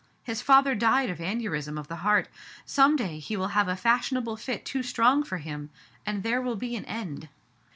His 0.23 0.41
father 0.41 0.73
died 0.73 1.11
of 1.11 1.19
aneurism 1.19 1.77
of 1.79 1.87
the 1.87 1.97
heart. 1.97 2.27
Some 2.65 2.95
day 2.95 3.19
he 3.19 3.37
will 3.37 3.49
have 3.49 3.67
a 3.67 3.75
fashionable 3.75 4.35
fit 4.35 4.65
too 4.65 4.81
strong 4.81 5.21
for 5.21 5.37
him, 5.37 5.69
and 6.07 6.23
there 6.23 6.41
will 6.41 6.55
be 6.55 6.75
an 6.75 6.85
end." 6.85 7.29